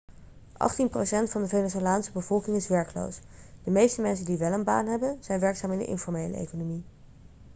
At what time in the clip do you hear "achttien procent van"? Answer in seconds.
0.57-1.41